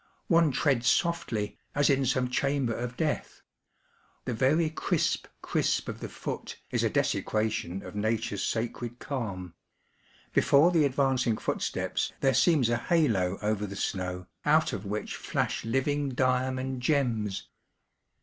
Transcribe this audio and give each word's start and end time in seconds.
One 0.29 0.51
treads 0.51 0.87
softly, 0.87 1.59
as 1.75 1.87
in 1.87 2.07
some 2.07 2.27
chamber 2.27 2.73
of 2.73 2.97
death; 2.97 3.43
the 4.25 4.33
very 4.33 4.71
crisp, 4.71 5.27
crisp 5.43 5.87
of 5.87 5.99
the 5.99 6.09
foot 6.09 6.57
is 6.71 6.83
a 6.83 6.89
desecration 6.89 7.83
of 7.85 7.93
Nature's 7.93 8.41
sacred 8.41 8.97
calm. 8.97 9.53
Before 10.33 10.71
the 10.71 10.85
advancing 10.85 11.37
footsteps 11.37 12.11
there 12.19 12.33
seems 12.33 12.67
a 12.67 12.77
halo 12.77 13.37
over 13.43 13.67
the 13.67 13.75
snow, 13.75 14.25
out 14.43 14.73
of 14.73 14.87
which 14.87 15.15
flash 15.15 15.61
tiving 15.61 16.15
diamond 16.15 16.81
gems. 16.81 17.47